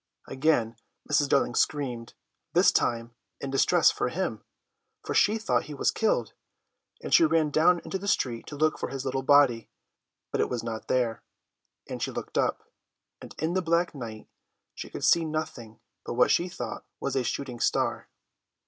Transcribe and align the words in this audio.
Again 0.25 0.77
Mrs. 1.07 1.29
Darling 1.29 1.53
screamed, 1.53 2.15
this 2.53 2.71
time 2.71 3.13
in 3.39 3.51
distress 3.51 3.91
for 3.91 4.09
him, 4.09 4.43
for 5.05 5.13
she 5.13 5.37
thought 5.37 5.65
he 5.65 5.75
was 5.75 5.91
killed, 5.91 6.33
and 7.03 7.13
she 7.13 7.23
ran 7.23 7.51
down 7.51 7.79
into 7.85 7.99
the 7.99 8.07
street 8.07 8.47
to 8.47 8.55
look 8.55 8.79
for 8.79 8.89
his 8.89 9.05
little 9.05 9.21
body, 9.21 9.69
but 10.31 10.41
it 10.41 10.49
was 10.49 10.63
not 10.63 10.87
there; 10.87 11.21
and 11.87 12.01
she 12.01 12.09
looked 12.09 12.39
up, 12.39 12.63
and 13.21 13.35
in 13.37 13.53
the 13.53 13.61
black 13.61 13.93
night 13.93 14.27
she 14.73 14.89
could 14.89 15.03
see 15.05 15.23
nothing 15.23 15.79
but 16.03 16.15
what 16.15 16.31
she 16.31 16.49
thought 16.49 16.83
was 16.99 17.15
a 17.15 17.23
shooting 17.23 17.59
star. 17.59 18.09